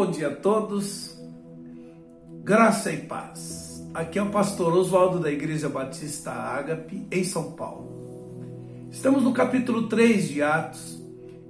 Bom 0.00 0.10
dia 0.10 0.28
a 0.28 0.34
todos, 0.34 1.14
graça 2.42 2.90
e 2.90 2.96
paz. 3.02 3.86
Aqui 3.92 4.18
é 4.18 4.22
o 4.22 4.30
pastor 4.30 4.72
Oswaldo 4.72 5.20
da 5.20 5.30
Igreja 5.30 5.68
Batista 5.68 6.30
Ágape, 6.30 7.06
em 7.12 7.22
São 7.22 7.52
Paulo. 7.52 8.88
Estamos 8.90 9.22
no 9.22 9.34
capítulo 9.34 9.88
3 9.88 10.26
de 10.26 10.42
Atos 10.42 10.98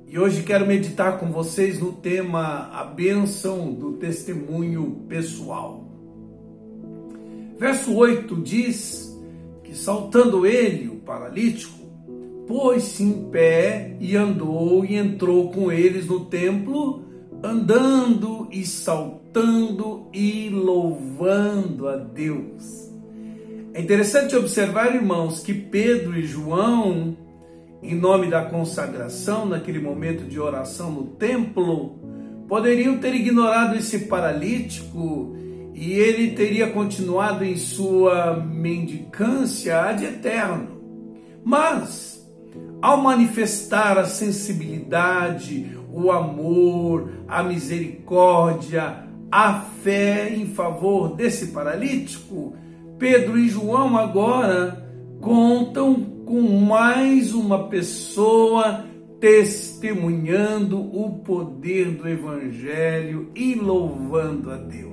e 0.08 0.18
hoje 0.18 0.42
quero 0.42 0.66
meditar 0.66 1.20
com 1.20 1.30
vocês 1.30 1.78
no 1.78 1.92
tema 1.92 2.68
A 2.72 2.82
bênção 2.82 3.72
do 3.72 3.92
testemunho 3.92 5.04
pessoal. 5.08 5.88
Verso 7.56 7.94
8 7.94 8.34
diz 8.34 9.16
que, 9.62 9.76
saltando 9.76 10.44
ele, 10.44 10.88
o 10.88 10.96
paralítico, 10.96 11.78
pôs-se 12.48 13.04
em 13.04 13.30
pé 13.30 13.96
e 14.00 14.16
andou 14.16 14.84
e 14.84 14.96
entrou 14.96 15.52
com 15.52 15.70
eles 15.70 16.08
no 16.08 16.24
templo 16.24 17.09
andando 17.42 18.48
e 18.50 18.64
saltando 18.64 20.06
e 20.12 20.48
louvando 20.50 21.88
a 21.88 21.96
Deus. 21.96 22.90
É 23.72 23.80
interessante 23.80 24.34
observar, 24.36 24.94
irmãos, 24.94 25.40
que 25.40 25.54
Pedro 25.54 26.18
e 26.18 26.26
João, 26.26 27.16
em 27.82 27.94
nome 27.94 28.28
da 28.28 28.44
consagração, 28.44 29.46
naquele 29.46 29.78
momento 29.78 30.24
de 30.24 30.40
oração 30.40 30.90
no 30.90 31.04
templo, 31.04 31.98
poderiam 32.48 32.98
ter 32.98 33.14
ignorado 33.14 33.76
esse 33.76 34.00
paralítico 34.00 35.36
e 35.72 35.92
ele 35.92 36.32
teria 36.32 36.70
continuado 36.70 37.44
em 37.44 37.56
sua 37.56 38.34
mendicância 38.36 39.80
ad 39.80 40.04
eterno. 40.04 40.80
Mas, 41.44 42.28
ao 42.82 43.00
manifestar 43.00 43.96
a 43.96 44.04
sensibilidade, 44.04 45.79
o 45.92 46.10
amor, 46.10 47.10
a 47.26 47.42
misericórdia, 47.42 49.08
a 49.30 49.60
fé 49.82 50.34
em 50.34 50.46
favor 50.46 51.14
desse 51.14 51.48
paralítico, 51.48 52.54
Pedro 52.98 53.38
e 53.38 53.48
João 53.48 53.96
agora 53.96 54.86
contam 55.20 55.94
com 56.24 56.42
mais 56.42 57.32
uma 57.32 57.68
pessoa 57.68 58.84
testemunhando 59.20 60.80
o 60.80 61.20
poder 61.20 61.90
do 61.90 62.08
Evangelho 62.08 63.30
e 63.34 63.54
louvando 63.54 64.50
a 64.50 64.56
Deus. 64.56 64.90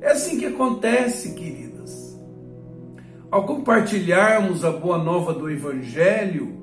É 0.00 0.12
assim 0.12 0.38
que 0.38 0.46
acontece, 0.46 1.34
queridas. 1.34 2.20
Ao 3.30 3.44
compartilharmos 3.44 4.64
a 4.64 4.70
boa 4.70 4.98
nova 4.98 5.32
do 5.32 5.50
Evangelho, 5.50 6.61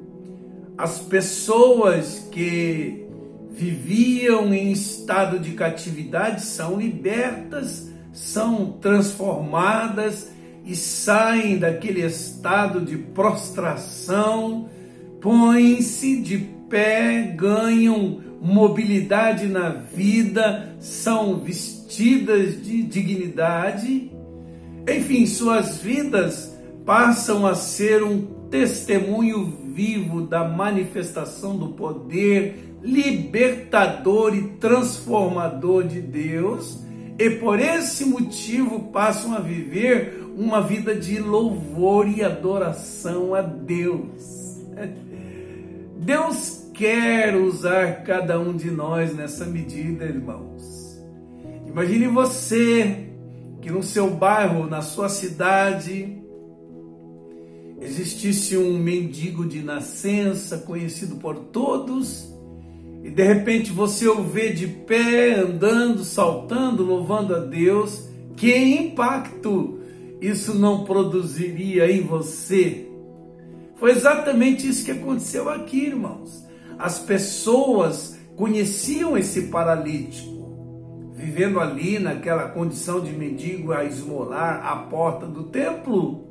as 0.79 0.97
pessoas 0.97 2.25
que 2.31 3.05
viviam 3.51 4.53
em 4.53 4.71
estado 4.71 5.37
de 5.37 5.51
catividade 5.51 6.41
são 6.45 6.79
libertas, 6.79 7.91
são 8.13 8.77
transformadas 8.79 10.31
e 10.63 10.77
saem 10.77 11.57
daquele 11.57 12.01
estado 12.05 12.79
de 12.79 12.95
prostração, 12.95 14.69
põem-se 15.19 16.21
de 16.21 16.37
pé, 16.69 17.23
ganham 17.35 18.21
mobilidade 18.41 19.47
na 19.47 19.67
vida, 19.67 20.77
são 20.79 21.39
vestidas 21.39 22.63
de 22.63 22.83
dignidade, 22.83 24.09
enfim, 24.87 25.25
suas 25.25 25.79
vidas 25.79 26.57
passam 26.89 27.45
a 27.45 27.53
ser 27.53 28.01
um 28.01 28.49
testemunho 28.49 29.45
vivo 29.75 30.21
da 30.21 30.43
manifestação 30.43 31.55
do 31.55 31.67
poder 31.67 32.77
libertador 32.81 34.35
e 34.35 34.41
transformador 34.57 35.83
de 35.83 36.01
Deus, 36.01 36.79
e 37.19 37.29
por 37.29 37.59
esse 37.59 38.05
motivo 38.05 38.85
passam 38.91 39.35
a 39.35 39.39
viver 39.39 40.33
uma 40.35 40.61
vida 40.61 40.95
de 40.95 41.19
louvor 41.19 42.09
e 42.09 42.23
adoração 42.23 43.35
a 43.35 43.43
Deus. 43.43 44.59
Deus 45.95 46.71
quer 46.73 47.35
usar 47.35 48.01
cada 48.01 48.39
um 48.39 48.57
de 48.57 48.71
nós 48.71 49.15
nessa 49.15 49.45
medida, 49.45 50.05
irmãos. 50.05 50.99
Imagine 51.67 52.07
você 52.07 53.09
que 53.61 53.69
no 53.69 53.83
seu 53.83 54.09
bairro, 54.09 54.65
na 54.65 54.81
sua 54.81 55.07
cidade, 55.07 56.18
existisse 57.81 58.57
um 58.57 58.77
mendigo 58.77 59.45
de 59.45 59.61
nascença 59.61 60.57
conhecido 60.57 61.15
por 61.15 61.35
todos, 61.35 62.27
e 63.03 63.09
de 63.09 63.23
repente 63.23 63.71
você 63.71 64.07
o 64.07 64.23
vê 64.23 64.51
de 64.51 64.67
pé, 64.67 65.35
andando, 65.35 66.03
saltando, 66.03 66.83
louvando 66.83 67.35
a 67.35 67.39
Deus, 67.39 68.09
que 68.35 68.53
impacto 68.55 69.79
isso 70.21 70.53
não 70.53 70.83
produziria 70.83 71.89
em 71.89 72.01
você? 72.01 72.87
Foi 73.75 73.91
exatamente 73.91 74.67
isso 74.67 74.83
que 74.83 74.91
aconteceu 74.91 75.49
aqui, 75.49 75.85
irmãos. 75.85 76.45
As 76.77 76.99
pessoas 76.99 78.17
conheciam 78.35 79.17
esse 79.17 79.43
paralítico, 79.43 81.13
vivendo 81.13 81.59
ali 81.59 81.97
naquela 81.97 82.49
condição 82.49 82.99
de 82.99 83.11
mendigo 83.11 83.71
a 83.71 83.85
esmolar 83.85 84.65
à 84.65 84.75
porta 84.75 85.25
do 85.25 85.43
templo 85.43 86.28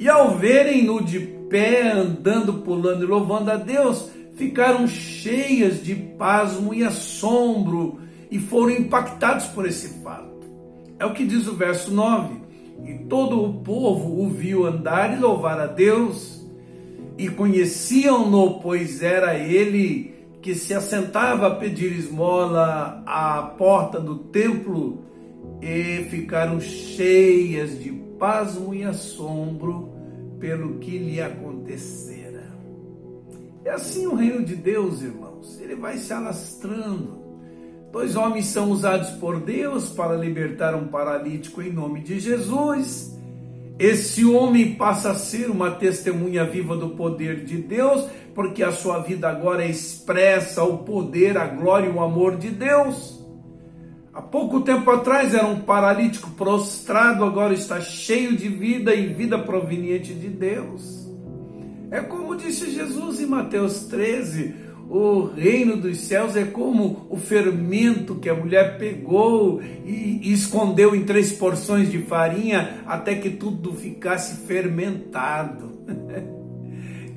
e 0.00 0.08
ao 0.08 0.38
verem-no 0.38 1.04
de 1.04 1.20
pé, 1.20 1.92
andando, 1.92 2.54
pulando 2.54 3.04
e 3.04 3.06
louvando 3.06 3.50
a 3.50 3.56
Deus, 3.56 4.08
ficaram 4.34 4.88
cheias 4.88 5.84
de 5.84 5.94
pasmo 5.94 6.72
e 6.72 6.82
assombro 6.82 7.98
e 8.30 8.38
foram 8.38 8.70
impactados 8.70 9.44
por 9.48 9.66
esse 9.66 10.02
fato. 10.02 10.40
É 10.98 11.04
o 11.04 11.12
que 11.12 11.26
diz 11.26 11.46
o 11.46 11.54
verso 11.54 11.92
9. 11.92 12.34
E 12.86 12.94
todo 13.10 13.44
o 13.44 13.52
povo 13.62 14.22
o 14.22 14.30
viu 14.30 14.64
andar 14.64 15.14
e 15.14 15.20
louvar 15.20 15.60
a 15.60 15.66
Deus, 15.66 16.48
e 17.18 17.28
conheciam-no, 17.28 18.58
pois 18.60 19.02
era 19.02 19.38
ele 19.38 20.14
que 20.40 20.54
se 20.54 20.72
assentava 20.72 21.48
a 21.48 21.54
pedir 21.56 21.92
esmola 21.92 23.02
à 23.04 23.42
porta 23.42 24.00
do 24.00 24.16
templo, 24.16 25.04
e 25.60 26.06
ficaram 26.08 26.58
cheias 26.58 27.78
de 27.78 28.08
pasmo 28.20 28.74
e 28.74 28.84
assombro 28.84 29.88
pelo 30.38 30.78
que 30.78 30.98
lhe 30.98 31.20
acontecera. 31.20 32.52
É 33.64 33.70
assim 33.70 34.06
o 34.06 34.14
reino 34.14 34.44
de 34.44 34.54
Deus, 34.54 35.00
irmãos. 35.00 35.58
Ele 35.58 35.74
vai 35.74 35.96
se 35.96 36.12
alastrando. 36.12 37.18
Dois 37.90 38.14
homens 38.14 38.46
são 38.46 38.70
usados 38.70 39.10
por 39.12 39.40
Deus 39.40 39.88
para 39.88 40.14
libertar 40.14 40.74
um 40.74 40.88
paralítico 40.88 41.62
em 41.62 41.72
nome 41.72 42.00
de 42.00 42.20
Jesus. 42.20 43.18
Esse 43.78 44.24
homem 44.26 44.74
passa 44.74 45.12
a 45.12 45.14
ser 45.14 45.50
uma 45.50 45.70
testemunha 45.70 46.44
viva 46.44 46.76
do 46.76 46.90
poder 46.90 47.44
de 47.44 47.56
Deus, 47.56 48.06
porque 48.34 48.62
a 48.62 48.70
sua 48.70 48.98
vida 48.98 49.28
agora 49.28 49.64
expressa 49.64 50.62
o 50.62 50.78
poder, 50.78 51.38
a 51.38 51.46
glória 51.46 51.88
e 51.88 51.92
o 51.92 52.00
amor 52.00 52.36
de 52.36 52.50
Deus. 52.50 53.19
Há 54.20 54.22
pouco 54.22 54.60
tempo 54.60 54.90
atrás 54.90 55.32
era 55.32 55.46
um 55.46 55.60
paralítico 55.60 56.28
prostrado, 56.32 57.24
agora 57.24 57.54
está 57.54 57.80
cheio 57.80 58.36
de 58.36 58.48
vida 58.48 58.94
e 58.94 59.06
vida 59.06 59.38
proveniente 59.38 60.12
de 60.12 60.28
Deus. 60.28 61.08
É 61.90 62.02
como 62.02 62.36
disse 62.36 62.70
Jesus 62.70 63.18
em 63.18 63.24
Mateus 63.24 63.86
13: 63.86 64.54
o 64.90 65.22
reino 65.22 65.74
dos 65.74 66.00
céus 66.00 66.36
é 66.36 66.44
como 66.44 67.06
o 67.08 67.16
fermento 67.16 68.16
que 68.16 68.28
a 68.28 68.34
mulher 68.34 68.76
pegou 68.76 69.62
e, 69.86 70.30
escondeu 70.30 70.94
em 70.94 71.02
três 71.02 71.32
porções 71.32 71.90
de 71.90 72.02
farinha 72.02 72.82
até 72.84 73.14
que 73.14 73.30
tudo 73.30 73.72
ficasse 73.72 74.46
fermentado. 74.46 75.80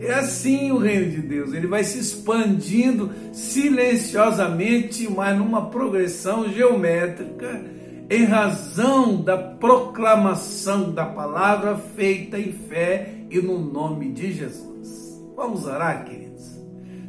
É 0.03 0.15
assim 0.15 0.69
o 0.69 0.77
reino 0.77 1.09
de 1.09 1.21
Deus, 1.21 1.53
ele 1.53 1.65
vai 1.65 1.81
se 1.81 1.97
expandindo 1.97 3.09
silenciosamente, 3.31 5.09
mas 5.09 5.37
numa 5.37 5.69
progressão 5.69 6.49
geométrica, 6.51 7.63
em 8.09 8.25
razão 8.25 9.21
da 9.21 9.37
proclamação 9.37 10.91
da 10.91 11.05
palavra 11.05 11.77
feita 11.77 12.37
em 12.37 12.51
fé 12.51 13.13
e 13.29 13.41
no 13.41 13.57
nome 13.57 14.11
de 14.11 14.33
Jesus. 14.33 15.23
Vamos 15.37 15.65
orar, 15.65 16.03
queridos. 16.03 16.51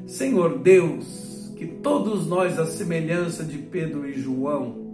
Senhor 0.07 0.59
Deus, 0.61 1.53
que 1.57 1.67
todos 1.67 2.29
nós, 2.29 2.61
à 2.61 2.67
semelhança 2.67 3.43
de 3.43 3.59
Pedro 3.59 4.09
e 4.09 4.13
João, 4.13 4.85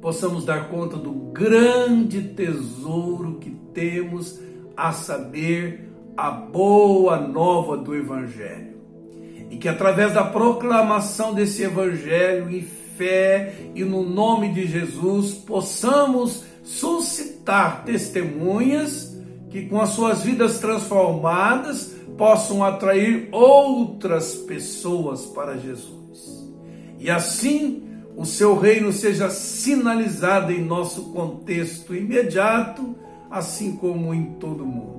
possamos 0.00 0.46
dar 0.46 0.70
conta 0.70 0.96
do 0.96 1.12
grande 1.12 2.22
tesouro 2.22 3.38
que 3.38 3.50
temos 3.74 4.40
a 4.74 4.92
saber 4.92 5.86
a 6.16 6.30
boa 6.30 7.18
nova 7.18 7.76
do 7.76 7.94
Evangelho. 7.94 8.76
E 9.50 9.56
que 9.56 9.68
através 9.68 10.12
da 10.12 10.24
proclamação 10.24 11.34
desse 11.34 11.62
Evangelho 11.62 12.50
em 12.50 12.62
fé 12.62 13.54
e 13.74 13.84
no 13.84 14.02
nome 14.02 14.52
de 14.52 14.66
Jesus 14.66 15.34
possamos 15.34 16.44
suscitar 16.64 17.84
testemunhas 17.84 19.16
que, 19.50 19.66
com 19.66 19.80
as 19.80 19.90
suas 19.90 20.22
vidas 20.22 20.58
transformadas, 20.58 21.94
possam 22.16 22.64
atrair 22.64 23.28
outras 23.30 24.34
pessoas 24.34 25.26
para 25.26 25.58
Jesus. 25.58 26.46
e 26.98 27.10
assim 27.10 27.82
o 28.16 28.24
seu 28.24 28.58
reino 28.58 28.90
seja 28.92 29.28
sinalizado 29.28 30.50
em 30.50 30.64
nosso 30.64 31.12
contexto 31.12 31.94
imediato, 31.94 32.96
assim 33.30 33.76
como 33.76 34.14
em 34.14 34.32
todo 34.40 34.64
mundo. 34.64 34.95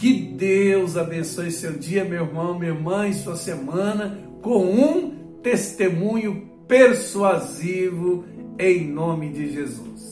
Que 0.00 0.14
Deus 0.14 0.96
abençoe 0.96 1.50
seu 1.50 1.72
dia, 1.72 2.06
meu 2.06 2.24
irmão, 2.24 2.58
minha 2.58 2.72
irmã, 2.72 3.06
e 3.06 3.12
sua 3.12 3.36
semana 3.36 4.18
com 4.40 4.64
um 4.64 5.10
testemunho 5.42 6.48
persuasivo 6.66 8.24
em 8.58 8.88
nome 8.88 9.28
de 9.28 9.52
Jesus. 9.52 10.09